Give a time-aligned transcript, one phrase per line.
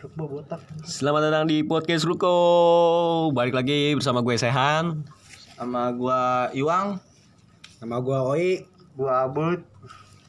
[0.00, 0.64] Botak.
[0.88, 2.32] Selamat datang di podcast Ruko.
[3.36, 5.04] Balik lagi bersama gue Sehan.
[5.60, 6.96] sama gua Iwang
[7.84, 8.64] Nama gua Oi.
[8.96, 9.60] Gua Abut.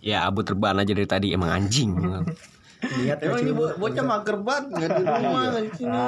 [0.04, 1.96] Ya, abu terban aja dari tadi emang anjing.
[2.84, 6.00] Lihat emang ini bo- bocah mager banget nggak di rumah di sini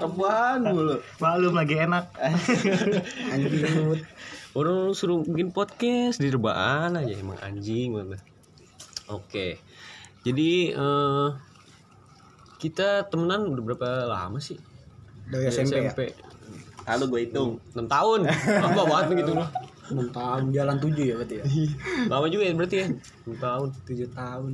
[0.00, 2.10] rebahan mulu Malum lagi enak.
[3.30, 3.62] anjing
[4.58, 8.18] Orang suruh bikin podcast di rebahan aja emang anjing banget.
[9.06, 9.62] Oke.
[10.26, 11.26] Jadi eh,
[12.64, 14.56] kita temenan udah berapa lama sih?
[15.28, 15.92] Dari SMP, ya.
[16.88, 18.20] lalu gue hitung 6 tahun.
[18.64, 19.48] Lama banget gitu loh.
[19.92, 21.44] 6 tahun jalan 7 ya berarti ya.
[22.08, 22.86] Lama juga ya berarti ya.
[23.28, 23.66] 6 tahun.
[23.84, 24.50] 7 tahun.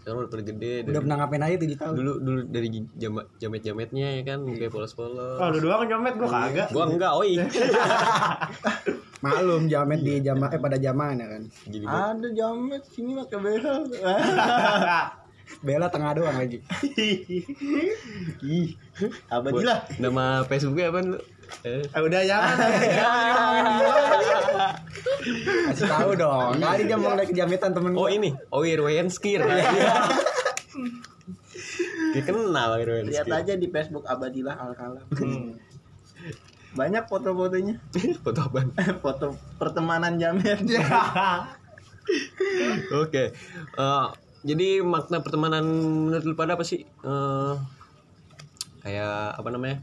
[0.00, 0.74] Sekarang udah pada gede.
[0.84, 1.94] Udah Dari, pernah ngapain aja 7 tahun.
[1.96, 5.40] dulu dulu dari jamet jamet jametnya ya kan kayak polos-polos.
[5.40, 6.68] lu doang nyomet gua kagak.
[6.72, 7.32] Gua enggak, oi.
[9.24, 11.42] Maklum jamet di jama eh pada zaman ya kan.
[11.68, 13.88] Gini ada jamet sini pakai behel
[15.60, 16.60] Bela tengah doang lagi.
[18.44, 18.76] ih
[19.28, 19.80] apa lah?
[19.96, 21.18] Nama Facebooknya apa lu?
[21.64, 22.56] Eh, Ah, udah jangan.
[25.70, 26.56] Kasih tahu dong.
[26.58, 29.44] Kali dia mau naik jametan temen Oh ini, Oir Wayenskir.
[32.14, 35.04] Dia kenal Oir lihat aja di Facebook Abadilah Al Kalam
[36.74, 37.78] banyak foto-fotonya.
[38.26, 38.74] Foto apaan?
[38.98, 40.58] foto pertemanan jamet.
[43.02, 43.30] Oke.
[43.78, 44.06] Eh,
[44.44, 46.84] jadi makna pertemanan menurut lu pada apa sih?
[46.84, 47.54] Eh,
[48.84, 49.80] kayak apa namanya?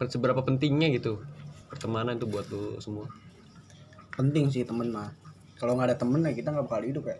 [0.00, 1.24] Seberapa pentingnya gitu
[1.72, 3.08] pertemanan itu buat lu semua?
[4.12, 5.08] Penting sih temen mah.
[5.56, 7.16] Kalau nggak ada temen ya kita nggak bakal hidup ya.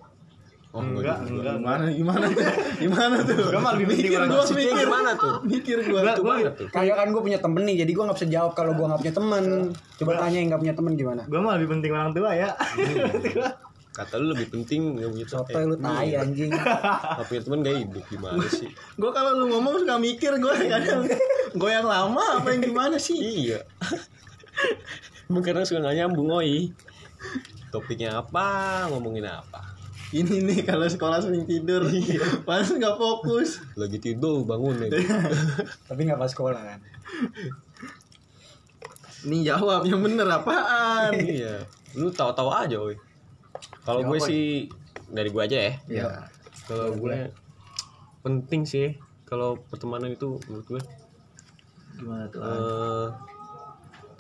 [0.70, 1.58] Oh, enggak, enggak.
[1.58, 2.46] gimana gimana tuh
[2.86, 5.34] gimana tuh Gua mah lebih mikir Maksudnya mikir gimana tuh?
[5.42, 5.76] mikir
[6.22, 6.68] mana tuh?
[6.70, 9.14] Kayak kan gue punya temen nih, jadi gue nggak bisa jawab kalau gue nggak punya
[9.18, 9.44] temen.
[9.98, 11.22] Coba tanya yang nggak punya temen gimana?
[11.26, 12.54] Gue mah lebih penting orang tua ya.
[14.00, 15.44] Kata lu lebih penting nggak punya teman.
[15.44, 16.48] Sotoy lu tai anjing.
[16.56, 18.68] Nggak punya teman gak hidup gimana sih?
[18.96, 21.04] Gue kalau lu ngomong suka mikir gue kadang
[21.52, 23.20] gue yang lama apa yang gimana sih?
[23.20, 23.60] Iya.
[25.28, 26.72] Emang suka gak nyambung oi.
[27.68, 29.76] Topiknya apa, ngomongin apa.
[30.16, 31.84] Ini nih kalau sekolah sering tidur,
[32.48, 33.62] pas nggak fokus.
[33.78, 34.90] Lagi tidur bangun ya.
[35.92, 36.80] Tapi nggak pas sekolah kan.
[39.28, 41.14] Nih jawab yang bener apaan?
[41.20, 41.68] iya.
[41.94, 43.09] Lu tahu-tahu aja oi.
[43.84, 44.68] Kalau gue sih
[45.10, 45.72] dari gue aja ya.
[45.88, 46.04] Iya.
[46.68, 47.16] Kalau gue
[48.20, 48.94] penting sih
[49.24, 50.82] kalau pertemanan itu menurut gue
[51.96, 52.40] Gimana tuh?
[52.44, 53.08] eh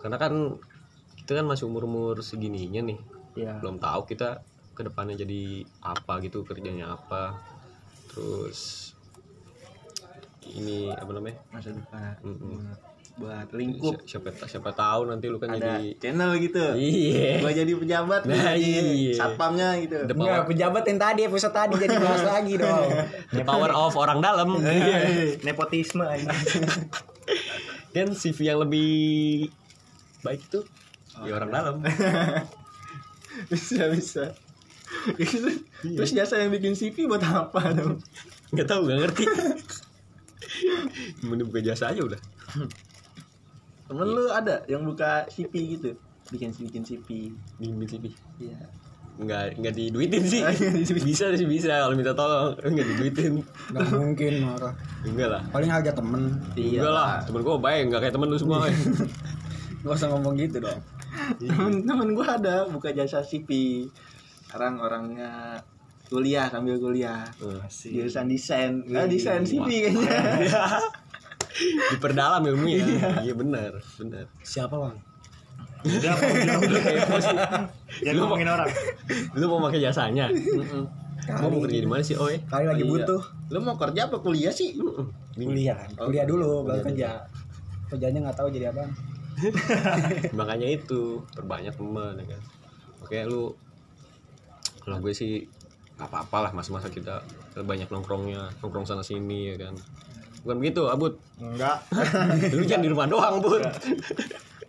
[0.00, 0.56] karena kan
[1.20, 3.00] kita kan masih umur-umur segininya nih.
[3.38, 3.54] Ya.
[3.62, 4.42] belum tahu kita
[4.74, 7.38] ke depannya jadi apa gitu kerjanya apa
[8.10, 8.90] terus
[10.50, 12.58] ini apa namanya Masa depan Mm-mm.
[13.20, 16.64] Buat lingkup Si- siapa siapa tahu nanti lu kan ada jadi channel gitu.
[16.72, 19.12] iya Gue jadi pejabat, Nah, gua jadi iya.
[19.12, 19.98] satpamnya gitu.
[20.02, 22.88] the power, pejabat yang tadi episode tadi jadi bahas lagi dong.
[23.30, 25.36] the power of orang dalam Iya.
[25.38, 26.32] Nepotisme aja.
[27.92, 29.50] kan CV yang lebih
[30.20, 30.64] baik tuh
[31.20, 31.74] ya orang dalam
[33.50, 34.24] bisa bisa.
[35.82, 38.00] Terus jasa yang bikin CV buat apa dong?
[38.50, 39.24] nggak tahu nggak ngerti
[41.22, 42.18] Mending buka jasa aja udah
[43.90, 45.90] Temen lu ada yang buka CV gitu?
[46.30, 47.34] Bikin bikin CV.
[47.58, 48.04] bikin CV
[48.38, 48.58] Iya.
[49.20, 50.40] nggak nggak diduitin sih
[51.04, 54.72] bisa sih bisa kalau minta tolong nggak diduitin Nggak mungkin marah.
[55.02, 56.40] enggak lah Paling harga temen.
[56.54, 56.80] Iya.
[56.80, 58.76] enggak lah temen gue baik nggak kayak temen lu semua eh.
[59.80, 60.80] Gak usah ngomong gitu dong.
[61.36, 63.48] Temen-temen gue ada buka jasa CV.
[64.44, 65.56] Sekarang orangnya
[66.06, 67.24] kuliah sambil kuliah.
[67.38, 68.84] Eh, Jurusan desain.
[68.88, 70.60] Ah, desain CV kayaknya.
[71.90, 72.84] Diperdalam ilmunya
[73.20, 74.96] iya benar benar Siapa bang?
[75.80, 78.12] Udah, udah, udah.
[78.12, 78.68] Ngomongin orang.
[79.32, 80.28] lu mau pakai jasanya
[81.40, 82.90] mau mau kerja di mana sih oh eh Kali lagi Iya.
[82.90, 83.22] butuh.
[83.48, 84.76] Lu mau kerja apa kuliah sih?
[85.32, 85.90] Kuliah kan.
[86.04, 87.24] Kuliah dulu baru kerja.
[87.88, 88.84] Kerjanya nggak tahu jadi apa.
[90.38, 92.42] makanya itu perbanyak teman ya kan
[93.00, 93.44] oke lu
[94.84, 95.48] kalau gue sih
[95.96, 97.24] nggak apa-apa lah masa-masa kita
[97.56, 99.74] banyak nongkrongnya nongkrong sana sini ya kan
[100.42, 101.84] bukan begitu abut Enggak.
[102.56, 103.64] lu jangan di rumah doang bud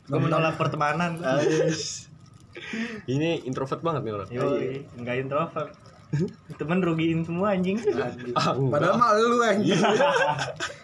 [0.02, 1.16] Gue menolak pertemanan.
[3.08, 5.72] ini introvert banget nih orang Yoi, enggak introvert.
[6.60, 7.80] Temen rugiin semua anjing.
[8.36, 8.52] ah.
[8.52, 9.80] Padahal mah lu anjing.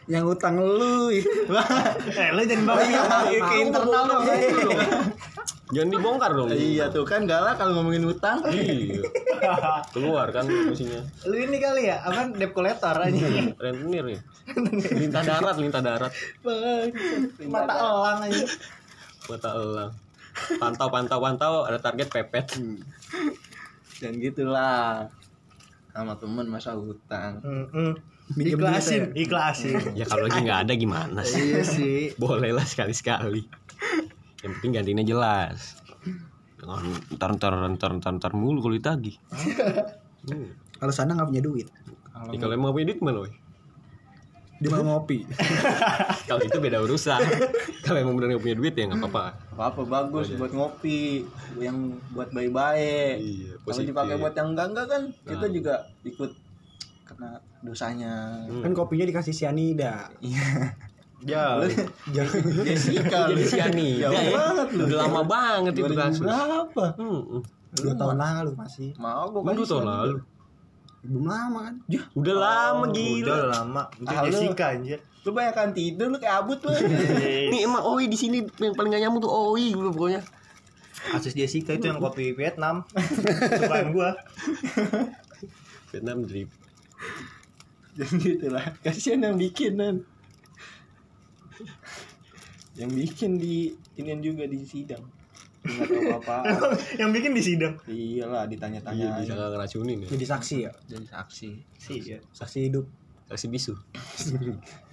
[0.08, 1.12] yang utang lu.
[1.12, 1.24] eh,
[2.32, 4.24] lu jangan bawa ke internal dong.
[5.68, 6.48] Jangan dibongkar dong.
[6.52, 8.40] Iya tuh kan galak kalau ngomongin utang.
[8.52, 9.04] iya.
[9.94, 13.54] Keluar kan musiknya Lu ini kali ya, apa debt collector anjing.
[13.60, 14.20] rentenir nih
[14.96, 16.12] lintah darat lintah darat.
[17.52, 18.50] Mata elang anjing.
[19.28, 19.92] mata elang.
[20.56, 22.46] Pantau pantau pantau ada target pepet.
[24.00, 25.10] Dan gitulah.
[25.92, 27.42] sama temen masa hutang.
[27.42, 27.98] Mm-mm.
[28.38, 29.98] Minjem Ikhlasin, duit ikhlasin.
[29.98, 31.42] ya kalau lagi nggak ada gimana sih?
[31.42, 32.00] Iya sih.
[32.22, 33.42] Boleh lah sekali sekali
[34.40, 35.78] yang penting gantinya jelas
[36.58, 39.16] Jangan ntar ntar ntar ntar ntar mulu kalau ditagih
[40.26, 40.50] hmm.
[40.78, 41.68] Kalau sana nggak punya duit,
[42.30, 43.34] Ya, kalau emang punya duit mana woy?
[44.58, 45.22] dia mau ngopi.
[46.30, 47.22] kalau itu beda urusan
[47.86, 49.24] kalau emang bener nggak punya duit ya nggak apa-apa
[49.54, 54.88] apa apa bagus buat ngopi yang buat baik-baik iya kalau dipakai buat yang enggak enggak
[54.88, 55.54] kan kita Nah.
[55.54, 56.32] juga ikut
[57.06, 57.30] kena
[57.62, 58.14] dosanya
[58.46, 58.62] Hmm.
[58.62, 60.10] Kan kopinya dikasih sianida.
[60.20, 60.74] iya
[61.24, 61.58] ya
[62.66, 64.84] Jessica jadi si Ani Jauh ya, banget lu.
[64.86, 67.42] udah lama banget itu 2000 kasus berapa hmm.
[67.78, 68.90] Dua tahun lalu masih.
[68.98, 70.16] mau gua Kan dua tahun lalu
[71.04, 71.76] Belum lama kan?
[72.14, 73.84] udah lama Udah gila lama.
[73.94, 74.34] Itu Ah, lu.
[74.34, 75.00] Jessica anjir.
[75.22, 76.72] lu banyak tidur lu kayak abut lu
[77.52, 80.22] nih emang Oi di sini yang paling gak nyambung tuh Oi gue pokoknya
[80.98, 82.82] Kasus Jessica itu yang kopi Vietnam.
[82.92, 84.18] Bukan gua.
[85.88, 86.50] Vietnam drip
[87.94, 89.96] jadi gitulah kasihan yang bikin kan
[92.78, 95.02] yang bikin di inian juga di sidang
[95.68, 96.36] nggak tahu apa
[97.02, 97.76] yang bikin di sidang.
[97.84, 102.20] iyalah iya ditanya-tanya bisa nggak ngeracunin ya Jadi saksi ya, jadi saksi Sih ya.
[102.32, 102.86] saksi hidup.
[103.28, 103.74] kasih bisu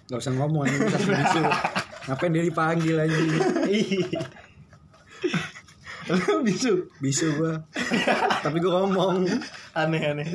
[0.04, 1.40] Gak usah ngomong aja saksi bisu.
[2.10, 3.16] Ngapain dia dipanggil aja?
[6.04, 7.56] lu bisu Bisu gua.
[8.42, 9.24] Tapi gua ngomong.
[9.72, 10.28] Aneh-aneh.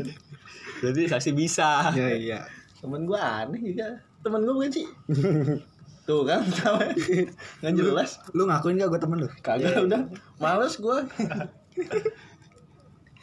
[0.80, 2.40] jadi saksi bisa Ya iya.
[2.80, 3.92] temen gua aneh juga
[4.24, 4.88] temen gua bukan sih
[6.10, 6.90] tuh kan sama
[7.62, 9.30] nggak jelas Lu ngakuin gak gua temen lu?
[9.40, 10.02] kagak udah
[10.38, 11.06] males gua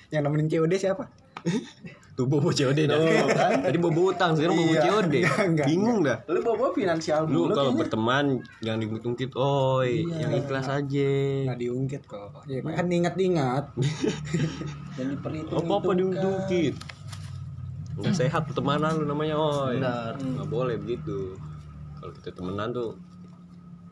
[0.06, 1.05] Yang nemenin COD siapa?
[2.17, 3.61] tuh bobo COD dah Tuh, kan?
[3.61, 4.83] tadi bobo utang sekarang bobo Iya.
[4.85, 7.81] COD Enggak, enggak, bingung dah lu bawa finansial lu dulu kalau kayaknya.
[7.83, 8.25] berteman
[8.59, 11.12] jangan diungkit oi yang ikhlas aja
[11.44, 12.41] Nggak diungkit kok.
[12.47, 13.65] Ya kan ingat-ingat.
[14.94, 16.75] dan diperhitung apa apa diungkit
[17.97, 20.17] nggak sehat pertemanan lu namanya oi Benar.
[20.17, 21.37] nggak boleh begitu
[22.06, 22.94] kalau kita temenan tuh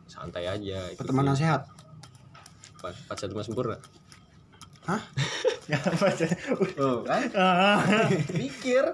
[0.07, 1.67] santai aja Pertemanan sehat.
[2.79, 3.75] empat empat satu mas sempurna
[4.87, 5.03] Hah?
[5.65, 6.25] Ya, baca.
[6.71, 7.25] tuh kan
[8.39, 8.85] mikir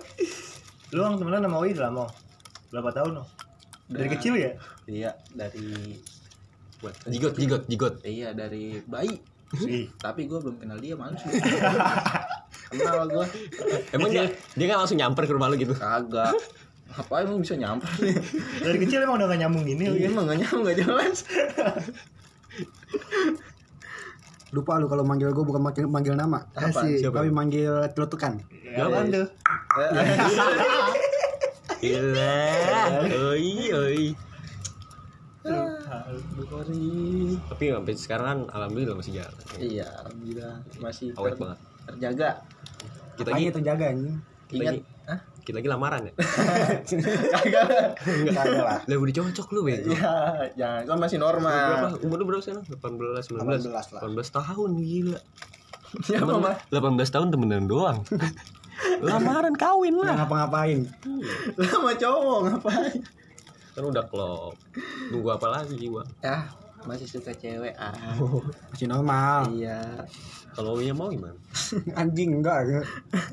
[0.90, 2.06] Lu yang temenan sama Oi udah lama.
[2.68, 3.24] Berapa tahun lo?
[3.86, 4.16] Dari Udah.
[4.16, 4.52] kecil ya?
[4.88, 6.00] iya dari
[6.80, 9.22] buat jigot jigot jigot iya dari bayi
[10.00, 11.38] tapi gua belum kenal dia males gua.
[12.72, 13.26] kenal gua
[13.92, 14.26] emang dia
[14.56, 16.34] dia nggak langsung nyamper ke rumah lu gitu kagak
[16.92, 17.88] apa emang bisa nyamper
[18.66, 20.08] Dari kecil emang udah gak nyambung gini Iya ya?
[20.12, 21.18] emang gak nyambung gak jelas
[24.52, 26.44] Lupa lu kalau manggil gua bukan manggil, manggil nama.
[26.52, 26.84] Apa?
[26.84, 27.00] Asik.
[27.00, 27.24] Siapa?
[27.24, 28.36] Tapi manggil celutukan.
[28.68, 29.24] Ya apaan tuh?
[31.82, 32.38] gila
[33.34, 34.02] oi oi
[37.50, 41.58] tapi sampai sekarang kan alhamdulillah masih jalan iya alhamdulillah masih awet ter- banget
[41.90, 42.30] terjaga
[43.18, 43.88] kita Apanya lagi terjaga
[44.46, 44.76] kita ingat
[45.10, 45.20] Hah?
[45.42, 46.14] Kita lagi lamaran ya?
[47.34, 47.98] Kagak.
[48.02, 48.80] Kagak lah.
[48.86, 49.92] Lah udah cocok lu bego.
[49.92, 51.42] Iya jangan kan masih berapa?
[51.42, 51.92] normal.
[52.06, 54.02] Umur lu berapa sekarang 18 19 18 lah.
[54.06, 55.20] 18 tahun gila.
[56.08, 58.06] Siapa mah 18 tahun temenan doang.
[59.06, 60.26] Lamaran kawin lah.
[60.26, 60.90] Ngapa-ngapain.
[61.70, 63.00] sama cowok ngapain?
[63.74, 64.56] Kan udah klop.
[65.14, 66.50] Nunggu apa lagi jiwa ya
[66.82, 67.94] masih suka cewek ah.
[68.74, 69.46] Masih normal.
[69.54, 70.06] iya.
[70.52, 71.38] Kalau ya mau gimana
[72.00, 72.58] Anjing enggak.
[72.66, 72.86] enggak.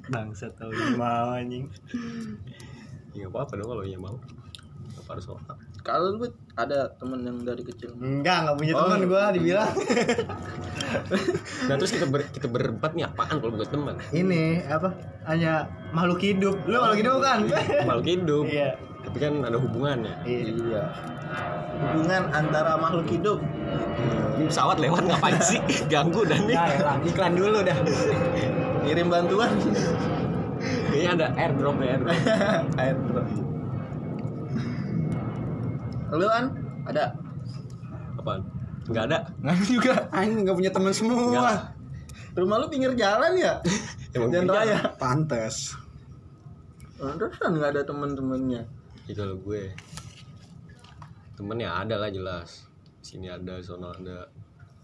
[0.08, 1.67] Bangsa yang mau anjing.
[3.12, 4.14] ya nggak apa-apa dong kalau ya mau
[4.95, 8.80] apa harus nolak kalau lu ada temen yang dari kecil Enggak, enggak punya Oh.
[8.85, 9.73] teman gua dibilang.
[11.64, 14.92] nah terus kita ber, kita berempat nih apaan kalau buat teman Ini apa?
[15.25, 16.61] Hanya makhluk hidup.
[16.62, 17.38] Lu makhluk hidup kan?
[17.85, 18.71] makhluk hidup Iya.
[18.99, 20.42] tapi kan ada hubungannya Iya.
[20.52, 20.83] iya
[21.80, 23.38] hubungan antara makhluk hidup
[24.38, 25.59] ini pesawat lewat ngapain sih?
[25.93, 27.78] Ganggu dan nih Ya, ya, iklan dulu dah.
[28.87, 29.50] ngirim bantuan.
[30.88, 32.19] Kayaknya ada airdrop ya airdrop.
[32.83, 33.23] Air bro
[36.09, 36.45] lu kan
[36.88, 37.12] ada?
[38.17, 38.40] Apaan?
[38.88, 39.19] Nggak ada.
[39.45, 39.95] Nggak juga.
[40.09, 40.97] Anjing enggak punya teman Nggak.
[40.97, 41.52] semua.
[42.33, 43.61] rumah lu pinggir jalan ya?
[44.17, 44.78] Emang jalan raya.
[44.97, 45.76] Pantes.
[46.97, 48.62] Pantesan nggak ada temen-temennya.
[49.05, 49.69] Ya kalau gue.
[51.37, 52.67] Temennya ada lah jelas
[53.09, 54.29] sini ada sono ada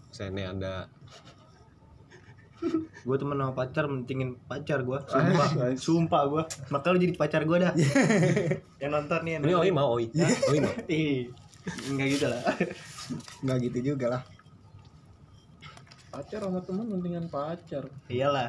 [0.09, 0.89] sene ada
[3.05, 4.97] Gue temen sama pacar mentingin pacar gua.
[5.05, 5.49] Ah, Sumpah.
[5.53, 5.77] nice.
[5.77, 6.43] Sumpah gua.
[6.73, 7.73] Maka lu jadi pacar gua dah.
[8.81, 9.31] yang nonton nih.
[9.37, 10.09] yang ini oi mau oi
[10.49, 11.29] oi mau Ih.
[11.85, 12.41] Enggak gitu lah.
[13.43, 14.21] Enggak gitu juga lah.
[16.09, 18.47] pacar sama temen mendingan pacar Iyalah.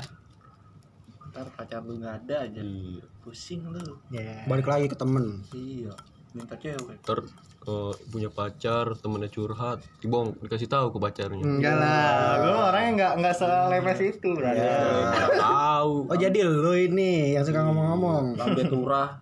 [1.28, 3.02] ntar pacar lu nggak ada aja Iya.
[3.20, 4.46] pusing lu Ya.
[4.46, 5.42] Balik lagi ke temen.
[5.50, 5.92] iya
[6.30, 7.26] minta cewek Ntar
[7.66, 11.42] eh, punya pacar, temennya curhat, dibong dikasih tahu ke pacarnya.
[11.42, 14.62] Enggak lah, gue orangnya enggak enggak seleves itu, berarti.
[14.62, 15.92] Nggak tahu.
[16.10, 18.38] Oh jadi lu ini yang suka ngomong-ngomong.
[18.38, 19.18] lambe turah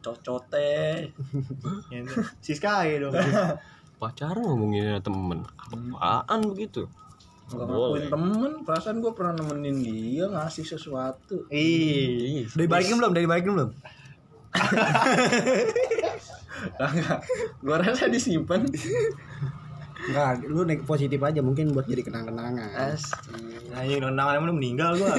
[0.00, 1.12] cocote
[2.44, 3.12] Si Sky dong.
[4.00, 5.44] Pacaran ngomongin temen.
[6.00, 6.88] Apaan begitu?
[7.50, 13.10] Gak ngakuin temen perasaan gue pernah nemenin dia ngasih sesuatu Ih, Udah dibalikin belum?
[13.10, 13.70] Udah dibalikin belum?
[17.60, 18.66] Gue rasa disimpan
[20.00, 22.72] Enggak, lu naik positif aja mungkin buat jadi kenang-kenangan.
[22.72, 23.04] as
[23.76, 25.12] anjing nonangan emang udah meninggal gua.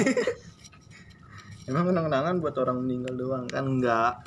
[1.70, 4.26] emang kenang-kenangan buat orang meninggal doang kan enggak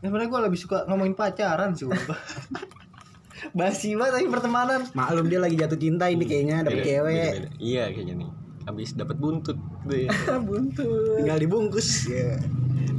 [0.00, 1.84] Nah, sebenarnya gue lebih suka ngomongin pacaran sih.
[3.58, 4.80] Basi banget tapi pertemanan.
[4.96, 7.32] Maklum dia lagi jatuh cinta ini kayaknya dapet Beda- cewek.
[7.60, 8.30] Iya kayaknya nih.
[8.64, 10.08] Habis dapat buntut tuh ya.
[10.48, 12.08] buntut Tinggal dibungkus.
[12.08, 12.40] Iya.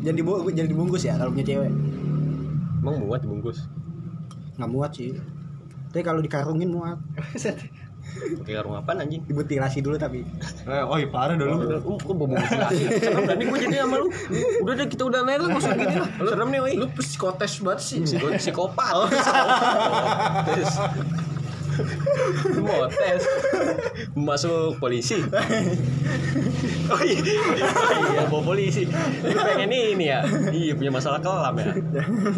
[0.05, 1.71] Jangan dibungkus, jangan dibungkus ya kalau punya cewek.
[2.81, 3.69] Emang muat dibungkus.
[4.57, 5.13] Nggak muat sih.
[5.93, 6.97] Tapi kalau dikarungin muat.
[8.41, 9.21] Pakai karung apaan anjing?
[9.29, 10.25] Dimutilasi dulu tapi.
[10.65, 11.69] Eh, oh iya parah dulu.
[11.69, 12.83] Lu kok bawa mutilasi?
[13.05, 14.09] Serem dah nih gue jadi sama lu.
[14.65, 16.09] Udah deh kita udah naik lah masuk gini lah.
[16.25, 16.73] Serem nih woi.
[16.81, 18.93] lu psikotes banget sih Gue psikopat.
[21.71, 23.23] Oh, mau tes.
[24.13, 25.19] Masuk polisi.
[26.91, 27.15] Oh iya.
[27.23, 28.83] Oh iya, polisi.
[28.83, 30.19] Lu pengen ini ya?
[30.51, 31.71] Iya, punya masalah kelam ya.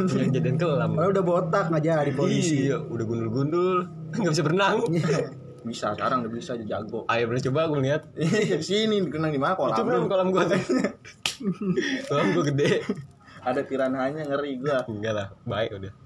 [0.05, 0.93] Punya kejadian kelam.
[0.93, 2.69] Kalau udah botak nggak jadi polisi.
[2.69, 3.89] Iya, udah gundul-gundul.
[4.13, 4.73] Nggak bisa berenang.
[5.63, 8.01] bisa sekarang udah bisa jago Ayo pernah coba gue lihat.
[8.19, 10.59] di sini kenang di mana kolam Coba kolam gue tuh.
[12.11, 12.83] Kolam gue gede.
[13.39, 16.02] ada piranhanya ngeri gua Enggak lah, baik udah.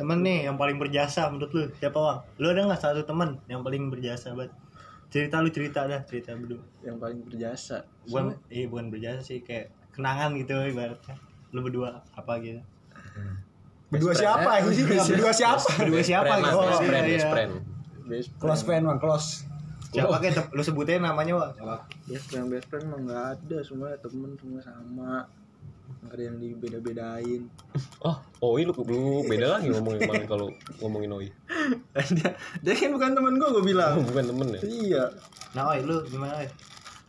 [0.00, 2.18] Temen nih yang paling berjasa menurut lu siapa bang?
[2.40, 4.56] Lu ada nggak satu temen yang paling berjasa banget?
[5.12, 6.64] Cerita lu cerita dah cerita berdua.
[6.80, 11.20] yang paling berjasa Bukan, iya bukan berjasa sih kayak kenangan gitu ibaratnya.
[11.52, 12.64] Lu berdua apa gitu?
[13.92, 14.88] Berdua Best siapa ini?
[14.88, 15.68] Berdua siapa?
[15.84, 16.48] Berdua siapa gitu?
[16.48, 17.32] best friend, iya, best iya.
[17.36, 17.52] friend.
[18.08, 19.28] best Close friend bang, close.
[19.92, 21.52] Siapa kayak lu sebutin namanya bang?
[22.08, 25.28] best friend best friend mah nggak ada semua temen semua sama
[26.08, 27.44] ada yang dibeda-bedain
[28.00, 28.16] Oh,
[28.56, 30.48] Oi lu, lu beda lagi ngomongin mana kalau
[30.80, 31.28] ngomongin Oi.
[32.16, 32.32] dia,
[32.64, 34.60] dia kan bukan temen gua gua bilang Oh, bukan temen ya?
[34.64, 35.04] iya
[35.52, 36.40] Nah, oi, lu gimana?
[36.40, 36.48] Oi?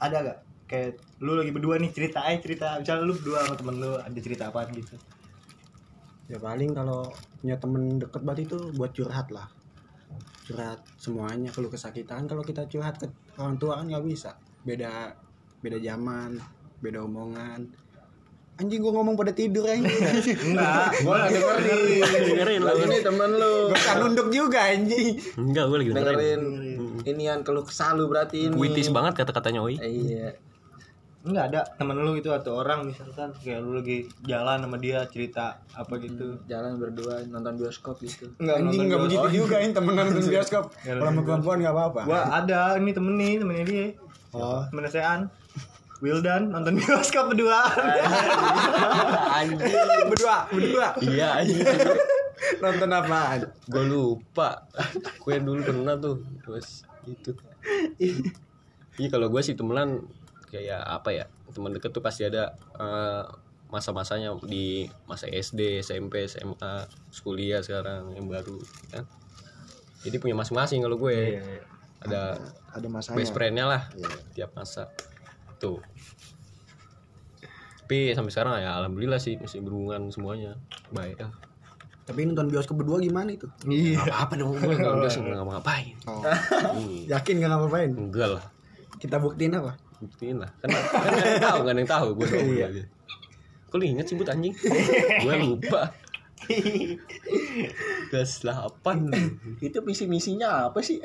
[0.02, 0.38] Ada gak?
[0.66, 2.68] Kayak lu lagi berdua nih cerita aja cerita.
[2.82, 4.98] Misalnya lu berdua sama temen lu ada cerita apaan gitu.
[6.26, 9.46] Ya paling kalau punya temen deket banget itu buat curhat lah.
[10.48, 13.08] Curhat semuanya kalau kesakitan kalau kita curhat ke
[13.38, 14.34] orang tua kan nggak bisa.
[14.66, 15.14] Beda
[15.62, 16.42] beda zaman,
[16.82, 17.70] beda omongan.
[18.62, 19.90] Anjing gua ngomong pada tidur anjing.
[20.48, 21.02] Enggak.
[21.02, 22.88] gua lagi dengerin Dengerin lagi lu.
[22.88, 25.18] nih temen lu Gua kan nunduk juga anjing.
[25.36, 26.06] Enggak, gue lagi dengerin.
[26.08, 26.42] dengerin
[27.04, 29.76] inian keluh kesah lu berarti ini Puitis banget kata-katanya Oi.
[29.76, 30.30] Eh, iya
[31.22, 35.58] Enggak ada temen lu itu atau orang misalkan kayak lu lagi jalan sama dia cerita
[35.72, 36.42] apa gitu.
[36.46, 40.74] jalan berdua nonton bioskop gitu Enggak Anjing nggak begitu juga ini temenan nonton bioskop.
[40.82, 42.02] Ya, Kalau sama perempuan nggak apa-apa.
[42.06, 43.86] Gua ada ini temen nih, temennya dia.
[44.32, 45.22] Oh, Temennya Sean.
[46.02, 47.62] Wildan nonton bioskop berdua.
[49.38, 49.62] Anjing.
[50.12, 50.88] berdua, berdua.
[50.98, 51.62] Iya, anjing.
[52.58, 53.40] Nonton apaan?
[53.70, 54.66] Gue lupa.
[55.22, 56.26] Gue dulu pernah tuh.
[56.42, 57.38] Terus itu.
[58.98, 60.10] Iya kalau gue sih temenan
[60.50, 61.26] kayak apa ya?
[61.54, 63.24] Teman deket tuh pasti ada eh,
[63.70, 66.90] masa-masanya di masa SD, SMP, SMA,
[67.22, 68.58] kuliah sekarang yang baru
[68.90, 69.06] kan.
[70.02, 71.38] Jadi punya masing-masing kalau gue.
[72.02, 72.42] Ada
[72.74, 73.18] Ada masanya.
[73.22, 73.82] best friendnya lah
[74.34, 74.90] tiap masa
[75.62, 75.78] tuh
[77.82, 80.56] tapi sampai sekarang ya alhamdulillah sih masih berhubungan semuanya
[80.90, 81.30] baik ya
[82.02, 83.46] Tapi nonton bioskop berdua gimana itu?
[83.64, 84.02] Iya.
[84.10, 86.24] apa dong gue nggak udah nggak ngapa-ngapain Oh.
[86.24, 87.92] Hmm, Yakin gak ngapa-ngapain?
[87.94, 88.44] enggak lah
[88.96, 89.78] Kita buktiin apa?
[90.00, 92.66] buktiin lah kan kan nggak ada yang tahu nggak ada yang tahu gue doang Iya.
[92.68, 92.84] aja
[93.68, 94.56] kok lu inget sih but anjing
[95.24, 95.82] gue lupa
[98.12, 100.98] kelas 8 itu misi misinya apa sih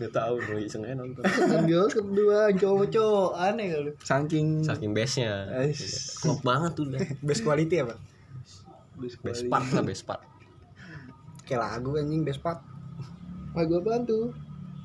[0.00, 3.90] nggak tahu mau iseng aja nonton Nonton bioskop berdua cowok-cowok aneh kali.
[4.02, 6.16] saking saking bestnya Ais.
[6.18, 7.94] klop banget tuh udah Best quality apa?
[9.22, 10.22] best part lah best part
[11.42, 12.62] Kayak lagu anjing best part.
[13.52, 14.30] Lagu apaan tuh?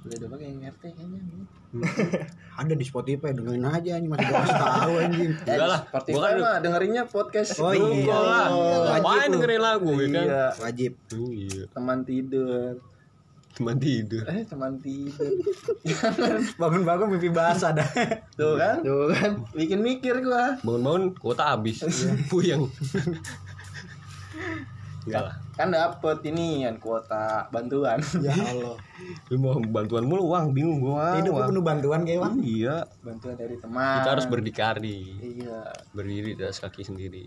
[0.07, 1.19] Udah udah pakai RT kayaknya
[2.63, 4.11] Ada di Spotify dengerin aja anjing.
[4.11, 5.31] Masih gak tahu anjing.
[5.43, 5.81] enggak lah.
[5.91, 7.59] Spotify gua kan mah dengerinnya podcast.
[7.59, 8.15] Oh, iya.
[8.15, 8.47] Lah.
[8.47, 9.33] Wajib ngapain lu.
[9.35, 10.25] dengerin lagu ya kan?
[10.25, 10.45] Iya.
[10.63, 10.91] Wajib.
[11.35, 11.63] iya.
[11.75, 12.73] Teman tidur.
[13.53, 14.23] Teman tidur.
[14.31, 15.31] Eh teman tidur.
[16.61, 17.89] Bangun-bangun mimpi basah dah.
[18.39, 18.79] tuh kan?
[18.81, 19.31] Tuh kan.
[19.51, 20.55] bikin mikir gua.
[20.63, 21.83] Bangun-bangun kuota habis.
[22.31, 22.71] Puyeng
[25.07, 27.97] enggak lah kan dapet ini kan kuota bantuan.
[28.21, 28.77] Ya Allah.
[29.33, 31.49] Lu mau bantuan mulu uang bingung gua hidupnya uang.
[31.49, 32.85] penuh bantuan kayak Wan iya.
[33.01, 33.97] Bantuan dari teman.
[34.05, 35.01] Kita harus berdikari.
[35.17, 35.73] Iya.
[35.97, 37.25] Berdiri di atas kaki sendiri.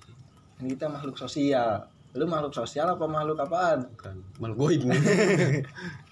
[0.63, 1.91] Kan kita makhluk sosial.
[2.15, 3.91] Lu makhluk sosial apa makhluk apaan?
[3.99, 4.87] Kan malu goib